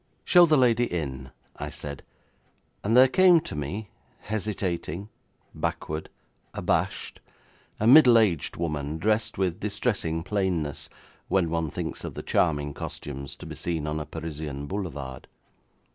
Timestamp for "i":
1.57-1.69